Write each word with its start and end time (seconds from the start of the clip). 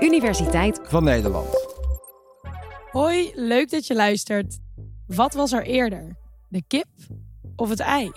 Universiteit 0.00 0.80
van 0.82 1.04
Nederland. 1.04 1.46
Hoi, 2.90 3.32
leuk 3.34 3.70
dat 3.70 3.86
je 3.86 3.94
luistert. 3.94 4.58
Wat 5.06 5.34
was 5.34 5.52
er 5.52 5.62
eerder? 5.62 6.16
De 6.48 6.62
kip 6.66 6.86
of 7.56 7.68
het 7.68 7.80
ei? 7.80 8.10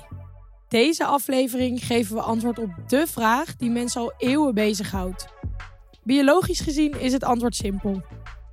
Deze 0.68 1.06
aflevering 1.06 1.86
geven 1.86 2.16
we 2.16 2.22
antwoord 2.22 2.60
op 2.60 2.70
de 2.88 3.08
vraag 3.08 3.56
die 3.56 3.70
mensen 3.70 4.02
al 4.02 4.14
eeuwen 4.18 4.54
bezighoudt. 4.54 5.28
Biologisch 6.04 6.60
gezien 6.60 7.00
is 7.00 7.14
het 7.14 7.24
antwoord 7.24 7.56
simpel. 7.56 8.02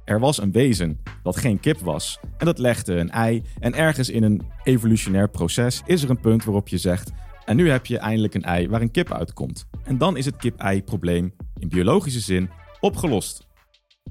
Er 0.05 0.21
was 0.21 0.39
een 0.39 0.53
wezen 0.53 1.01
dat 1.23 1.37
geen 1.37 1.61
kip 1.61 1.79
was 1.79 2.19
en 2.39 2.47
dat 2.47 2.59
legde 2.59 2.95
een 2.95 3.11
ei. 3.11 3.43
En 3.61 3.75
ergens 3.75 4.09
in 4.09 4.23
een 4.23 4.43
evolutionair 4.63 5.29
proces 5.29 5.83
is 5.87 6.03
er 6.03 6.11
een 6.11 6.21
punt 6.21 6.45
waarop 6.45 6.69
je 6.69 6.79
zegt: 6.79 7.11
en 7.45 7.57
nu 7.57 7.71
heb 7.71 7.87
je 7.87 7.99
eindelijk 7.99 8.35
een 8.35 8.43
ei 8.43 8.69
waar 8.69 8.81
een 8.81 8.91
kip 8.91 9.13
uitkomt. 9.13 9.67
En 9.85 9.99
dan 9.99 10.17
is 10.17 10.25
het 10.25 10.37
kip-ei-probleem 10.37 11.35
in 11.59 11.69
biologische 11.69 12.21
zin 12.21 12.51
opgelost. 12.85 13.47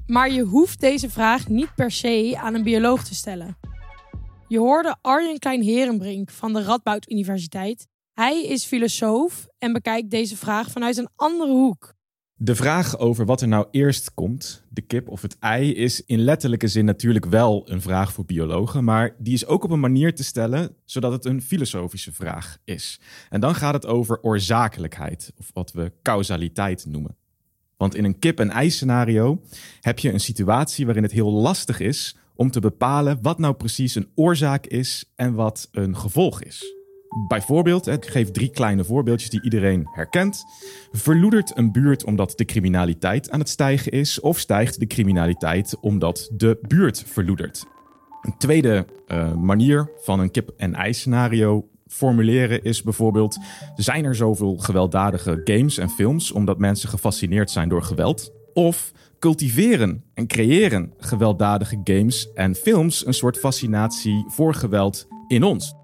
Maar 0.06 0.32
je 0.32 0.42
hoeft 0.42 0.80
deze 0.80 1.10
vraag 1.10 1.48
niet 1.48 1.74
per 1.74 1.90
se 1.90 2.34
aan 2.36 2.54
een 2.54 2.62
bioloog 2.62 3.04
te 3.04 3.14
stellen. 3.14 3.56
Je 4.48 4.58
hoorde 4.58 4.96
Arjen 5.00 5.38
Klein-Herenbrink 5.38 6.30
van 6.30 6.52
de 6.52 6.62
Radboud 6.62 7.10
Universiteit. 7.10 7.86
Hij 8.12 8.44
is 8.44 8.64
filosoof 8.64 9.46
en 9.58 9.72
bekijkt 9.72 10.10
deze 10.10 10.36
vraag 10.36 10.70
vanuit 10.70 10.96
een 10.96 11.08
andere 11.16 11.50
hoek. 11.50 11.94
De 12.36 12.54
vraag 12.54 12.98
over 12.98 13.26
wat 13.26 13.40
er 13.40 13.48
nou 13.48 13.66
eerst 13.70 14.14
komt, 14.14 14.64
de 14.68 14.80
kip 14.80 15.08
of 15.08 15.22
het 15.22 15.36
ei, 15.38 15.74
is 15.74 16.04
in 16.04 16.20
letterlijke 16.20 16.68
zin 16.68 16.84
natuurlijk 16.84 17.24
wel 17.24 17.62
een 17.70 17.80
vraag 17.80 18.12
voor 18.12 18.24
biologen, 18.24 18.84
maar 18.84 19.16
die 19.18 19.34
is 19.34 19.46
ook 19.46 19.64
op 19.64 19.70
een 19.70 19.80
manier 19.80 20.14
te 20.14 20.24
stellen 20.24 20.76
zodat 20.84 21.12
het 21.12 21.24
een 21.24 21.42
filosofische 21.42 22.12
vraag 22.12 22.58
is. 22.64 23.00
En 23.28 23.40
dan 23.40 23.54
gaat 23.54 23.74
het 23.74 23.86
over 23.86 24.22
oorzakelijkheid, 24.22 25.32
of 25.38 25.50
wat 25.52 25.72
we 25.72 25.92
causaliteit 26.02 26.86
noemen. 26.86 27.16
Want 27.84 27.96
in 27.96 28.04
een 28.04 28.18
kip-en-ei 28.18 28.70
scenario 28.70 29.40
heb 29.80 29.98
je 29.98 30.12
een 30.12 30.20
situatie 30.20 30.84
waarin 30.84 31.02
het 31.02 31.12
heel 31.12 31.32
lastig 31.32 31.80
is 31.80 32.16
om 32.34 32.50
te 32.50 32.60
bepalen 32.60 33.18
wat 33.22 33.38
nou 33.38 33.54
precies 33.54 33.94
een 33.94 34.08
oorzaak 34.14 34.66
is 34.66 35.12
en 35.16 35.34
wat 35.34 35.68
een 35.72 35.96
gevolg 35.96 36.42
is. 36.42 36.74
Bijvoorbeeld, 37.28 37.86
ik 37.86 38.06
geef 38.06 38.30
drie 38.30 38.50
kleine 38.50 38.84
voorbeeldjes 38.84 39.30
die 39.30 39.42
iedereen 39.42 39.88
herkent. 39.92 40.44
Verloedert 40.92 41.56
een 41.56 41.72
buurt 41.72 42.04
omdat 42.04 42.32
de 42.36 42.44
criminaliteit 42.44 43.30
aan 43.30 43.40
het 43.40 43.48
stijgen 43.48 43.92
is, 43.92 44.20
of 44.20 44.38
stijgt 44.38 44.80
de 44.80 44.86
criminaliteit 44.86 45.76
omdat 45.80 46.30
de 46.32 46.58
buurt 46.62 47.04
verloedert? 47.06 47.64
Een 48.22 48.36
tweede 48.38 48.86
uh, 49.08 49.34
manier 49.34 49.90
van 49.98 50.20
een 50.20 50.30
kip-en-ei 50.30 50.92
scenario 50.92 51.68
formuleren 51.94 52.62
is 52.62 52.82
bijvoorbeeld: 52.82 53.38
zijn 53.76 54.04
er 54.04 54.14
zoveel 54.14 54.56
gewelddadige 54.56 55.40
games 55.44 55.78
en 55.78 55.90
films 55.90 56.32
omdat 56.32 56.58
mensen 56.58 56.88
gefascineerd 56.88 57.50
zijn 57.50 57.68
door 57.68 57.82
geweld? 57.82 58.32
Of 58.54 58.92
cultiveren 59.18 60.04
en 60.14 60.26
creëren 60.26 60.92
gewelddadige 60.98 61.80
games 61.84 62.32
en 62.32 62.54
films 62.54 63.06
een 63.06 63.14
soort 63.14 63.38
fascinatie 63.38 64.24
voor 64.28 64.54
geweld 64.54 65.06
in 65.28 65.42
ons? 65.42 65.74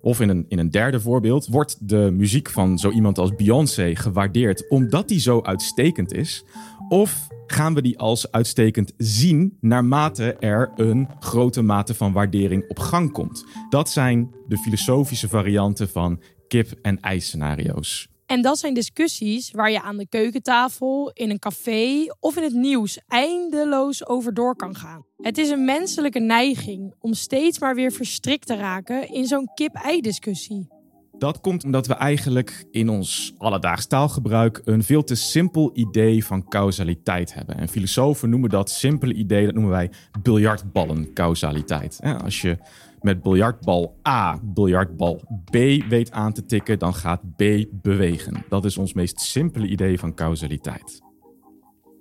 Of 0.00 0.20
in 0.20 0.28
een, 0.28 0.44
in 0.48 0.58
een 0.58 0.70
derde 0.70 1.00
voorbeeld, 1.00 1.46
wordt 1.46 1.88
de 1.88 2.10
muziek 2.12 2.50
van 2.50 2.78
zo 2.78 2.90
iemand 2.90 3.18
als 3.18 3.34
Beyoncé 3.34 3.94
gewaardeerd 3.94 4.68
omdat 4.68 5.08
die 5.08 5.20
zo 5.20 5.42
uitstekend 5.42 6.12
is? 6.12 6.44
Of 6.88 7.28
gaan 7.52 7.74
we 7.74 7.82
die 7.82 7.98
als 7.98 8.30
uitstekend 8.30 8.92
zien 8.96 9.56
naarmate 9.60 10.32
er 10.32 10.72
een 10.76 11.08
grote 11.18 11.62
mate 11.62 11.94
van 11.94 12.12
waardering 12.12 12.68
op 12.68 12.78
gang 12.78 13.12
komt? 13.12 13.44
Dat 13.68 13.90
zijn 13.90 14.30
de 14.48 14.58
filosofische 14.58 15.28
varianten 15.28 15.88
van 15.88 16.22
kip- 16.48 16.78
en 16.82 17.00
ijsscenario's. 17.00 18.08
En 18.26 18.42
dat 18.42 18.58
zijn 18.58 18.74
discussies 18.74 19.50
waar 19.50 19.70
je 19.70 19.82
aan 19.82 19.96
de 19.96 20.08
keukentafel, 20.08 21.10
in 21.14 21.30
een 21.30 21.38
café 21.38 22.06
of 22.20 22.36
in 22.36 22.42
het 22.42 22.52
nieuws 22.52 23.00
eindeloos 23.06 24.06
over 24.06 24.34
door 24.34 24.56
kan 24.56 24.76
gaan. 24.76 25.04
Het 25.16 25.38
is 25.38 25.50
een 25.50 25.64
menselijke 25.64 26.18
neiging 26.18 26.94
om 27.00 27.14
steeds 27.14 27.58
maar 27.58 27.74
weer 27.74 27.92
verstrikt 27.92 28.46
te 28.46 28.56
raken 28.56 29.08
in 29.08 29.26
zo'n 29.26 29.50
kip-ei-discussie. 29.54 30.77
Dat 31.18 31.40
komt 31.40 31.64
omdat 31.64 31.86
we 31.86 31.94
eigenlijk 31.94 32.66
in 32.70 32.88
ons 32.88 33.34
alledaags 33.38 33.86
taalgebruik 33.86 34.60
een 34.64 34.82
veel 34.82 35.04
te 35.04 35.14
simpel 35.14 35.70
idee 35.74 36.24
van 36.24 36.48
causaliteit 36.48 37.34
hebben. 37.34 37.56
En 37.56 37.68
filosofen 37.68 38.30
noemen 38.30 38.50
dat 38.50 38.70
simpele 38.70 39.14
idee, 39.14 39.44
dat 39.44 39.54
noemen 39.54 39.72
wij 39.72 39.90
biljartballen-causaliteit. 40.22 42.00
Als 42.24 42.40
je 42.40 42.58
met 43.00 43.22
biljartbal 43.22 43.96
A 44.08 44.40
biljartbal 44.42 45.42
B 45.44 45.56
weet 45.88 46.10
aan 46.10 46.32
te 46.32 46.46
tikken, 46.46 46.78
dan 46.78 46.94
gaat 46.94 47.36
B 47.36 47.42
bewegen. 47.70 48.44
Dat 48.48 48.64
is 48.64 48.78
ons 48.78 48.92
meest 48.92 49.20
simpele 49.20 49.66
idee 49.66 49.98
van 49.98 50.14
causaliteit. 50.14 51.07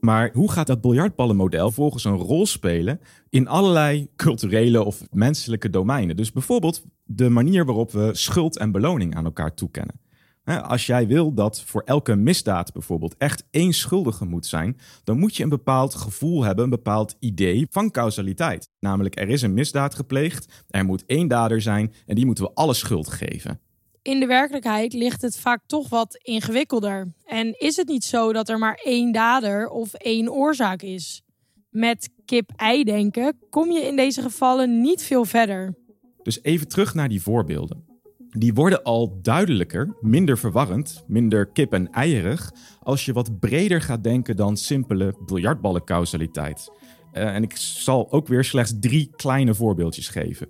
Maar 0.08 0.32
hoe 0.34 0.52
gaat 0.52 0.68
dat 0.68 0.82
biljartballenmodel 0.82 1.72
volgens 1.72 2.04
een 2.04 2.18
rol 2.18 2.46
spelen 2.46 3.00
in 3.30 3.48
allerlei 3.48 4.10
culturele 4.16 4.84
of 4.84 5.02
menselijke 5.12 5.70
domeinen? 5.70 6.16
Dus 6.16 6.32
bijvoorbeeld 6.32 6.84
de 7.04 7.30
manier 7.30 7.66
waarop 7.66 7.92
we 7.92 8.10
schuld 8.14 8.58
en 8.58 8.72
beloning 8.72 9.16
aan 9.16 9.26
elkaar 9.26 9.54
toekennen. 9.54 10.00
Als 10.44 10.86
jij 10.86 11.08
wil 11.08 11.34
dat 11.34 11.62
voor 11.62 11.82
elke 11.82 12.16
misdaad 12.16 12.74
bijvoorbeeld 12.74 13.16
echt 13.18 13.48
één 13.52 13.74
schuldige 13.74 14.26
moet 14.26 14.46
zijn, 14.46 14.78
dan 15.04 15.20
moet 15.20 15.36
je 15.36 15.44
een 15.44 15.50
bepaald 15.50 15.96
gevoel 15.96 16.44
hebben, 16.44 16.64
een 16.64 16.70
bepaald 16.70 17.16
idee 17.20 17.68
van 17.70 17.92
causaliteit. 17.92 18.70
Namelijk, 18.80 19.20
er 19.20 19.30
is 19.30 19.42
een 19.42 19.54
misdaad 19.54 19.96
gepleegd, 19.96 20.64
er 20.68 20.86
moet 20.86 21.06
één 21.06 21.28
dader 21.28 21.62
zijn 21.62 21.94
en 22.06 22.16
die 22.16 22.26
moeten 22.26 22.44
we 22.44 22.54
alle 22.54 22.74
schuld 22.74 23.10
geven. 23.10 23.60
In 24.08 24.20
de 24.20 24.26
werkelijkheid 24.26 24.94
ligt 24.94 25.22
het 25.22 25.40
vaak 25.40 25.62
toch 25.66 25.90
wat 25.90 26.20
ingewikkelder. 26.22 27.14
En 27.26 27.60
is 27.60 27.76
het 27.76 27.88
niet 27.88 28.04
zo 28.04 28.34
dat 28.34 28.50
er 28.50 28.60
maar 28.60 28.80
één 28.84 29.12
dader 29.12 29.70
of 29.70 29.94
één 29.94 30.32
oorzaak 30.32 30.82
is? 30.82 31.22
Met 31.70 32.10
kip-ei 32.26 32.84
denken 32.84 33.38
kom 33.50 33.72
je 33.72 33.80
in 33.80 33.96
deze 33.96 34.22
gevallen 34.22 34.82
niet 34.82 35.04
veel 35.04 35.26
verder. 35.26 35.76
Dus 36.24 36.44
even 36.44 36.68
terug 36.68 36.94
naar 36.94 37.10
die 37.10 37.22
voorbeelden 37.22 37.86
die 38.30 38.54
worden 38.54 38.84
al 38.84 39.20
duidelijker, 39.22 39.96
minder 40.02 40.38
verwarrend, 40.38 41.04
minder 41.08 41.46
kip 41.46 41.74
en 41.74 41.92
eierig, 41.92 42.52
als 42.80 43.06
je 43.06 43.14
wat 43.14 43.40
breder 43.40 43.82
gaat 43.82 44.04
denken 44.04 44.36
dan 44.36 44.58
simpele 44.58 45.16
biljartballencausaliteit. 45.26 46.72
Uh, 47.14 47.36
en 47.36 47.44
ik 47.44 47.58
zal 47.58 48.12
ook 48.12 48.28
weer 48.28 48.44
slechts 48.44 48.74
drie 48.80 49.10
kleine 49.16 49.54
voorbeeldjes 49.54 50.08
geven. 50.08 50.50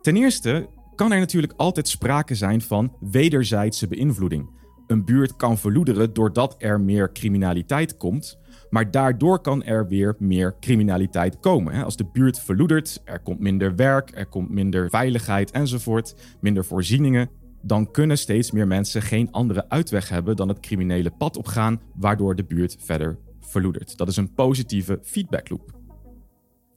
Ten 0.00 0.16
eerste 0.16 0.68
kan 0.98 1.12
er 1.12 1.18
natuurlijk 1.18 1.52
altijd 1.56 1.88
sprake 1.88 2.34
zijn 2.34 2.60
van 2.60 2.96
wederzijdse 3.00 3.88
beïnvloeding. 3.88 4.50
Een 4.86 5.04
buurt 5.04 5.36
kan 5.36 5.58
verloederen 5.58 6.12
doordat 6.12 6.54
er 6.58 6.80
meer 6.80 7.12
criminaliteit 7.12 7.96
komt, 7.96 8.38
maar 8.70 8.90
daardoor 8.90 9.40
kan 9.40 9.62
er 9.62 9.88
weer 9.88 10.16
meer 10.18 10.56
criminaliteit 10.60 11.40
komen. 11.40 11.84
Als 11.84 11.96
de 11.96 12.06
buurt 12.12 12.40
verloedert, 12.40 13.00
er 13.04 13.20
komt 13.20 13.40
minder 13.40 13.76
werk, 13.76 14.10
er 14.14 14.26
komt 14.26 14.50
minder 14.50 14.90
veiligheid 14.90 15.50
enzovoort, 15.50 16.14
minder 16.40 16.64
voorzieningen. 16.64 17.30
Dan 17.62 17.90
kunnen 17.90 18.18
steeds 18.18 18.50
meer 18.50 18.66
mensen 18.66 19.02
geen 19.02 19.32
andere 19.32 19.68
uitweg 19.68 20.08
hebben 20.08 20.36
dan 20.36 20.48
het 20.48 20.60
criminele 20.60 21.10
pad 21.10 21.36
opgaan, 21.36 21.80
waardoor 21.94 22.34
de 22.34 22.44
buurt 22.44 22.76
verder 22.78 23.18
verloedert. 23.40 23.96
Dat 23.96 24.08
is 24.08 24.16
een 24.16 24.34
positieve 24.34 24.98
feedbackloop. 25.02 25.77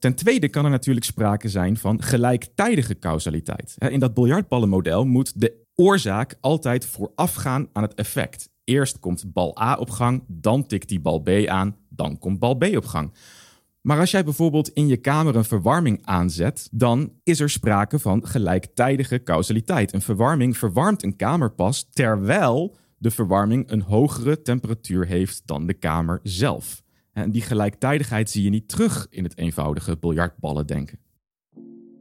Ten 0.02 0.16
tweede 0.16 0.50
kan 0.50 0.66
er 0.66 0.72
natuurlijk 0.72 1.06
sprake 1.06 1.50
zijn 1.50 1.78
van 1.78 2.02
gelijktijdige 2.04 3.00
causaliteit. 3.00 3.76
In 3.78 4.00
dat 4.00 4.14
biljartballenmodel 4.14 5.06
moet 5.06 5.42
de 5.42 5.66
oorzaak 5.76 6.38
altijd 6.40 6.86
voorafgaan 6.86 7.70
aan 7.74 7.84
het 7.84 7.94
effect. 7.94 8.50
Eerst 8.64 9.00
komt 9.00 9.34
bal 9.34 9.62
A 9.62 9.76
op 9.76 9.90
gang, 9.90 10.24
dan 10.28 10.66
tikt 10.66 10.88
die 10.88 11.00
bal 11.00 11.20
B 11.20 11.30
aan, 11.48 11.76
dan 11.90 12.18
komt 12.18 12.40
bal 12.40 12.56
B 12.56 12.64
op 12.64 12.86
gang. 12.86 13.14
Maar 13.82 14.00
als 14.00 14.12
jij 14.12 14.24
bijvoorbeeld 14.24 14.70
in 14.70 14.88
je 14.88 14.98
kamer 14.98 15.36
een 15.36 15.44
verwarming 15.44 16.00
aanzet, 16.04 16.70
dan 16.72 17.12
is 17.24 17.40
er 17.40 17.50
sprake 17.50 18.00
van 18.00 18.28
gelijktijdige 18.28 19.24
causaliteit. 19.24 19.94
Een 19.94 20.02
verwarming 20.02 20.58
verwarmt 20.58 21.04
een 21.04 21.16
kamer 21.16 21.52
pas 21.52 21.88
terwijl 21.92 22.76
de 22.98 23.12
verwarming 23.12 23.72
een 23.72 23.82
hogere 23.82 24.42
temperatuur 24.42 25.06
heeft 25.06 25.42
dan 25.46 25.68
de 25.68 25.74
kamer 25.74 26.20
zelf. 26.24 26.84
En 27.14 27.32
die 27.32 27.42
gelijktijdigheid 27.42 28.30
zie 28.30 28.44
je 28.44 28.50
niet 28.50 28.68
terug 28.68 29.08
in 29.10 29.24
het 29.24 29.38
eenvoudige 29.38 29.98
biljartballen 29.98 30.68
denken. 30.68 31.00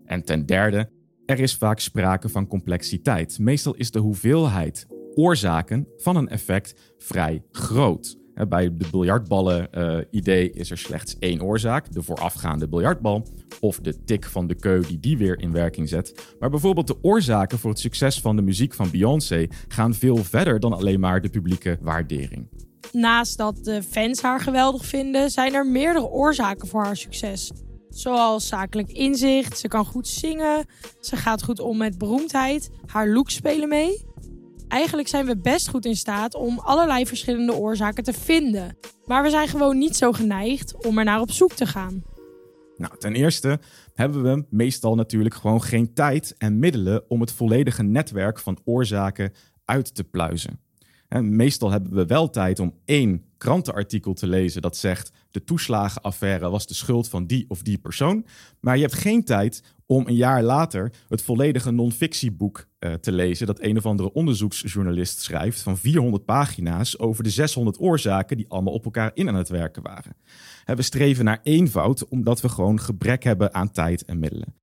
En 0.04 0.24
ten 0.24 0.46
derde, 0.46 0.90
er 1.26 1.40
is 1.40 1.56
vaak 1.56 1.78
sprake 1.78 2.28
van 2.28 2.46
complexiteit. 2.46 3.38
Meestal 3.38 3.74
is 3.74 3.90
de 3.90 3.98
hoeveelheid 3.98 4.86
oorzaken 5.14 5.88
van 5.96 6.16
een 6.16 6.28
effect 6.28 6.94
vrij 6.98 7.44
groot. 7.50 8.18
Bij 8.48 8.76
de 8.76 8.88
biljartballen-idee 8.90 10.50
is 10.50 10.70
er 10.70 10.78
slechts 10.78 11.18
één 11.18 11.42
oorzaak, 11.42 11.92
de 11.92 12.02
voorafgaande 12.02 12.68
biljartbal, 12.68 13.26
of 13.60 13.80
de 13.80 14.04
tik 14.04 14.24
van 14.24 14.46
de 14.46 14.54
keu 14.54 14.80
die 14.80 15.00
die 15.00 15.18
weer 15.18 15.38
in 15.38 15.52
werking 15.52 15.88
zet. 15.88 16.34
Maar 16.38 16.50
bijvoorbeeld 16.50 16.86
de 16.86 17.02
oorzaken 17.02 17.58
voor 17.58 17.70
het 17.70 17.78
succes 17.78 18.20
van 18.20 18.36
de 18.36 18.42
muziek 18.42 18.74
van 18.74 18.90
Beyoncé 18.90 19.46
gaan 19.68 19.94
veel 19.94 20.16
verder 20.16 20.60
dan 20.60 20.72
alleen 20.72 21.00
maar 21.00 21.20
de 21.20 21.28
publieke 21.28 21.78
waardering. 21.80 22.48
Naast 22.92 23.38
dat 23.38 23.64
de 23.64 23.82
fans 23.82 24.22
haar 24.22 24.40
geweldig 24.40 24.84
vinden, 24.84 25.30
zijn 25.30 25.54
er 25.54 25.66
meerdere 25.66 26.08
oorzaken 26.08 26.68
voor 26.68 26.84
haar 26.84 26.96
succes. 26.96 27.50
Zoals 27.88 28.48
zakelijk 28.48 28.92
inzicht, 28.92 29.58
ze 29.58 29.68
kan 29.68 29.84
goed 29.84 30.08
zingen, 30.08 30.66
ze 31.00 31.16
gaat 31.16 31.42
goed 31.42 31.60
om 31.60 31.76
met 31.76 31.98
beroemdheid, 31.98 32.70
haar 32.86 33.08
looks 33.08 33.34
spelen 33.34 33.68
mee. 33.68 34.04
Eigenlijk 34.68 35.08
zijn 35.08 35.26
we 35.26 35.36
best 35.36 35.68
goed 35.68 35.84
in 35.84 35.96
staat 35.96 36.34
om 36.34 36.58
allerlei 36.58 37.06
verschillende 37.06 37.54
oorzaken 37.54 38.04
te 38.04 38.12
vinden. 38.12 38.76
Maar 39.04 39.22
we 39.22 39.30
zijn 39.30 39.48
gewoon 39.48 39.78
niet 39.78 39.96
zo 39.96 40.12
geneigd 40.12 40.86
om 40.86 40.98
er 40.98 41.04
naar 41.04 41.20
op 41.20 41.30
zoek 41.30 41.52
te 41.52 41.66
gaan. 41.66 42.02
Nou, 42.76 42.98
ten 42.98 43.14
eerste 43.14 43.60
hebben 43.94 44.22
we 44.22 44.44
meestal 44.50 44.94
natuurlijk 44.94 45.34
gewoon 45.34 45.62
geen 45.62 45.94
tijd 45.94 46.34
en 46.38 46.58
middelen 46.58 47.10
om 47.10 47.20
het 47.20 47.32
volledige 47.32 47.82
netwerk 47.82 48.38
van 48.38 48.58
oorzaken 48.64 49.32
uit 49.64 49.94
te 49.94 50.04
pluizen. 50.04 50.60
Meestal 51.18 51.70
hebben 51.70 51.94
we 51.94 52.06
wel 52.06 52.30
tijd 52.30 52.58
om 52.58 52.74
één 52.84 53.24
krantenartikel 53.38 54.12
te 54.12 54.26
lezen 54.26 54.62
dat 54.62 54.76
zegt 54.76 55.12
de 55.30 55.44
toeslagenaffaire 55.44 56.50
was 56.50 56.66
de 56.66 56.74
schuld 56.74 57.08
van 57.08 57.26
die 57.26 57.44
of 57.48 57.62
die 57.62 57.78
persoon. 57.78 58.26
Maar 58.60 58.76
je 58.76 58.82
hebt 58.82 58.94
geen 58.94 59.24
tijd 59.24 59.62
om 59.86 60.06
een 60.06 60.14
jaar 60.14 60.42
later 60.42 60.92
het 61.08 61.22
volledige 61.22 61.70
non-fictieboek 61.70 62.66
uh, 62.78 62.92
te 62.92 63.12
lezen 63.12 63.46
dat 63.46 63.60
een 63.60 63.76
of 63.76 63.86
andere 63.86 64.12
onderzoeksjournalist 64.12 65.20
schrijft 65.20 65.62
van 65.62 65.78
400 65.78 66.24
pagina's 66.24 66.98
over 66.98 67.24
de 67.24 67.30
600 67.30 67.80
oorzaken 67.80 68.36
die 68.36 68.48
allemaal 68.48 68.72
op 68.72 68.84
elkaar 68.84 69.10
in 69.14 69.28
aan 69.28 69.34
het 69.34 69.48
werken 69.48 69.82
waren. 69.82 70.16
We 70.64 70.82
streven 70.82 71.24
naar 71.24 71.40
eenvoud 71.42 72.08
omdat 72.08 72.40
we 72.40 72.48
gewoon 72.48 72.80
gebrek 72.80 73.22
hebben 73.24 73.54
aan 73.54 73.70
tijd 73.70 74.04
en 74.04 74.18
middelen. 74.18 74.54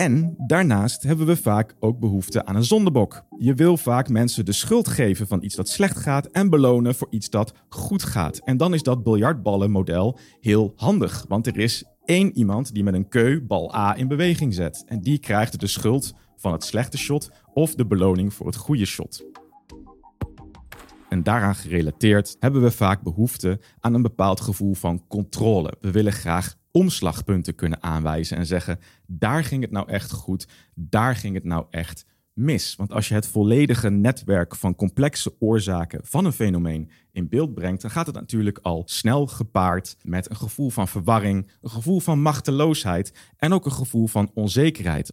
En 0.00 0.34
daarnaast 0.46 1.02
hebben 1.02 1.26
we 1.26 1.36
vaak 1.36 1.74
ook 1.80 1.98
behoefte 1.98 2.44
aan 2.44 2.56
een 2.56 2.64
zondebok. 2.64 3.24
Je 3.38 3.54
wil 3.54 3.76
vaak 3.76 4.08
mensen 4.08 4.44
de 4.44 4.52
schuld 4.52 4.88
geven 4.88 5.26
van 5.26 5.42
iets 5.42 5.54
dat 5.54 5.68
slecht 5.68 5.96
gaat 5.96 6.26
en 6.26 6.50
belonen 6.50 6.94
voor 6.94 7.08
iets 7.10 7.30
dat 7.30 7.52
goed 7.68 8.02
gaat. 8.02 8.38
En 8.38 8.56
dan 8.56 8.74
is 8.74 8.82
dat 8.82 9.02
biljartballenmodel 9.02 10.18
heel 10.40 10.72
handig, 10.76 11.24
want 11.28 11.46
er 11.46 11.58
is 11.58 11.84
één 12.04 12.36
iemand 12.36 12.74
die 12.74 12.82
met 12.84 12.94
een 12.94 13.08
keu 13.08 13.40
bal 13.40 13.74
A 13.74 13.96
in 13.96 14.08
beweging 14.08 14.54
zet. 14.54 14.84
En 14.86 15.00
die 15.00 15.18
krijgt 15.18 15.60
de 15.60 15.66
schuld 15.66 16.14
van 16.36 16.52
het 16.52 16.64
slechte 16.64 16.98
shot 16.98 17.30
of 17.54 17.74
de 17.74 17.86
beloning 17.86 18.34
voor 18.34 18.46
het 18.46 18.56
goede 18.56 18.86
shot. 18.86 19.24
En 21.08 21.22
daaraan 21.22 21.54
gerelateerd 21.54 22.36
hebben 22.38 22.62
we 22.62 22.70
vaak 22.70 23.02
behoefte 23.02 23.60
aan 23.80 23.94
een 23.94 24.02
bepaald 24.02 24.40
gevoel 24.40 24.74
van 24.74 25.06
controle. 25.08 25.74
We 25.80 25.90
willen 25.90 26.12
graag 26.12 26.54
omslagpunten 26.72 27.54
kunnen 27.54 27.82
aanwijzen 27.82 28.36
en 28.36 28.46
zeggen: 28.46 28.78
daar 29.06 29.44
ging 29.44 29.62
het 29.62 29.70
nou 29.70 29.88
echt 29.88 30.12
goed, 30.12 30.48
daar 30.74 31.16
ging 31.16 31.34
het 31.34 31.44
nou 31.44 31.66
echt 31.70 32.04
mis. 32.32 32.76
Want 32.76 32.92
als 32.92 33.08
je 33.08 33.14
het 33.14 33.26
volledige 33.26 33.90
netwerk 33.90 34.56
van 34.56 34.74
complexe 34.74 35.34
oorzaken 35.38 36.00
van 36.02 36.24
een 36.24 36.32
fenomeen 36.32 36.90
in 37.12 37.28
beeld 37.28 37.54
brengt, 37.54 37.82
dan 37.82 37.90
gaat 37.90 38.06
het 38.06 38.14
natuurlijk 38.14 38.58
al 38.62 38.82
snel 38.86 39.26
gepaard 39.26 39.96
met 40.02 40.30
een 40.30 40.36
gevoel 40.36 40.70
van 40.70 40.88
verwarring, 40.88 41.50
een 41.60 41.70
gevoel 41.70 42.00
van 42.00 42.22
machteloosheid 42.22 43.12
en 43.36 43.52
ook 43.52 43.64
een 43.64 43.72
gevoel 43.72 44.06
van 44.06 44.30
onzekerheid. 44.34 45.12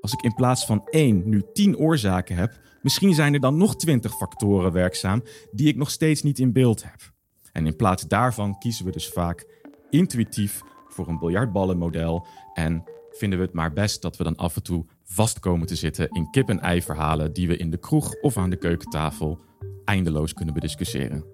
Als 0.00 0.12
ik 0.12 0.22
in 0.22 0.34
plaats 0.34 0.66
van 0.66 0.86
één 0.90 1.28
nu 1.28 1.42
tien 1.52 1.76
oorzaken 1.76 2.36
heb, 2.36 2.60
misschien 2.82 3.14
zijn 3.14 3.34
er 3.34 3.40
dan 3.40 3.56
nog 3.56 3.76
twintig 3.76 4.16
factoren 4.16 4.72
werkzaam 4.72 5.22
die 5.52 5.68
ik 5.68 5.76
nog 5.76 5.90
steeds 5.90 6.22
niet 6.22 6.38
in 6.38 6.52
beeld 6.52 6.82
heb. 6.82 7.12
En 7.52 7.66
in 7.66 7.76
plaats 7.76 8.02
daarvan 8.08 8.58
kiezen 8.58 8.84
we 8.84 8.90
dus 8.90 9.08
vaak 9.08 9.46
intuïtief 9.90 10.62
voor 10.98 11.08
een 11.08 11.18
biljartballenmodel 11.18 12.26
en 12.54 12.84
vinden 13.10 13.38
we 13.38 13.44
het 13.44 13.54
maar 13.54 13.72
best 13.72 14.02
dat 14.02 14.16
we 14.16 14.24
dan 14.24 14.36
af 14.36 14.56
en 14.56 14.62
toe 14.62 14.86
vast 15.04 15.38
komen 15.38 15.66
te 15.66 15.74
zitten 15.74 16.08
in 16.08 16.30
kip-en-ei 16.30 16.82
verhalen 16.82 17.32
die 17.32 17.48
we 17.48 17.56
in 17.56 17.70
de 17.70 17.78
kroeg 17.78 18.20
of 18.20 18.36
aan 18.36 18.50
de 18.50 18.56
keukentafel 18.56 19.38
eindeloos 19.84 20.32
kunnen 20.32 20.54
bediscussiëren. 20.54 21.24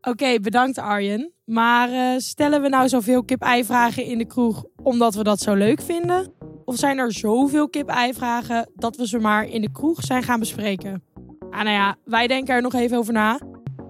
Oké, 0.00 0.40
bedankt 0.40 0.78
Arjen. 0.78 1.32
Maar 1.44 1.90
uh, 1.90 2.18
stellen 2.18 2.62
we 2.62 2.68
nou 2.68 2.88
zoveel 2.88 3.24
kip-ei-vragen 3.24 4.04
in 4.04 4.18
de 4.18 4.26
kroeg 4.26 4.64
omdat 4.82 5.14
we 5.14 5.22
dat 5.22 5.40
zo 5.40 5.54
leuk 5.54 5.82
vinden? 5.82 6.32
Of 6.64 6.76
zijn 6.76 6.98
er 6.98 7.12
zoveel 7.12 7.68
kip-ei-vragen 7.68 8.70
dat 8.74 8.96
we 8.96 9.06
ze 9.06 9.18
maar 9.18 9.44
in 9.44 9.60
de 9.60 9.72
kroeg 9.72 10.02
zijn 10.02 10.22
gaan 10.22 10.38
bespreken? 10.38 11.02
Ah, 11.50 11.62
nou 11.62 11.76
ja, 11.76 11.96
wij 12.04 12.26
denken 12.26 12.54
er 12.54 12.62
nog 12.62 12.74
even 12.74 12.98
over 12.98 13.12
na. 13.12 13.38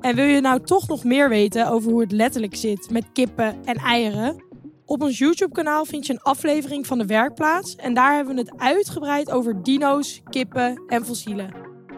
En 0.02 0.14
wil 0.14 0.24
je 0.24 0.40
nou 0.40 0.60
toch 0.60 0.88
nog 0.88 1.04
meer 1.04 1.28
weten 1.28 1.68
over 1.70 1.90
hoe 1.90 2.00
het 2.00 2.12
letterlijk 2.12 2.56
zit 2.56 2.90
met 2.90 3.04
kippen 3.12 3.64
en 3.64 3.76
eieren? 3.76 4.44
Op 4.84 5.02
ons 5.02 5.18
YouTube-kanaal 5.18 5.84
vind 5.84 6.06
je 6.06 6.12
een 6.12 6.22
aflevering 6.22 6.86
van 6.86 6.98
de 6.98 7.06
werkplaats 7.06 7.76
en 7.76 7.94
daar 7.94 8.14
hebben 8.14 8.34
we 8.34 8.40
het 8.40 8.52
uitgebreid 8.56 9.30
over 9.30 9.62
dino's, 9.62 10.22
kippen 10.30 10.82
en 10.86 11.04
fossielen. 11.04 11.54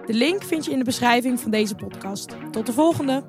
De 0.07 0.15
link 0.15 0.43
vind 0.43 0.65
je 0.65 0.71
in 0.71 0.79
de 0.79 0.85
beschrijving 0.85 1.41
van 1.41 1.51
deze 1.51 1.75
podcast. 1.75 2.37
Tot 2.51 2.67
de 2.67 2.73
volgende! 2.73 3.25